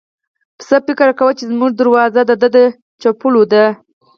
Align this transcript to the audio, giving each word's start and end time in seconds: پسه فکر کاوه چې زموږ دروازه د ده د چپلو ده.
پسه 0.57 0.77
فکر 0.85 1.07
کاوه 1.17 1.33
چې 1.37 1.43
زموږ 1.51 1.71
دروازه 1.75 2.21
د 2.25 2.31
ده 2.41 2.47
د 2.55 2.57
چپلو 3.01 3.43
ده. 3.51 3.65